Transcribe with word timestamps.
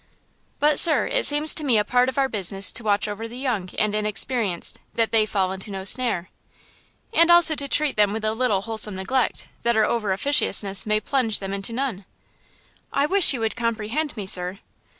"But, 0.57 0.79
sir, 0.79 1.05
it 1.05 1.27
seems 1.27 1.53
to 1.53 1.63
me 1.63 1.77
a 1.77 1.85
part 1.85 2.09
of 2.09 2.17
our 2.17 2.27
business 2.27 2.71
to 2.71 2.83
watch 2.83 3.07
over 3.07 3.27
the 3.27 3.37
young 3.37 3.69
and 3.77 3.93
inexperienced, 3.93 4.79
that 4.95 5.11
they 5.11 5.27
fall 5.27 5.51
into 5.51 5.69
no 5.69 5.83
snare." 5.83 6.31
"And 7.13 7.29
also 7.29 7.53
to 7.53 7.67
treat 7.67 7.97
them 7.97 8.11
with 8.11 8.25
'a 8.25 8.33
little 8.33 8.61
wholesome 8.61 8.95
neglect' 8.95 9.45
that 9.61 9.77
our 9.77 9.85
over 9.85 10.11
officiousness 10.11 10.87
may 10.87 10.99
plunge 10.99 11.37
them 11.37 11.53
into 11.53 11.71
none!" 11.71 12.05
"I 12.91 13.05
wish 13.05 13.31
you 13.35 13.41
would 13.41 13.55
comprehend 13.55 14.17
me, 14.17 14.25
sir!" 14.25 14.57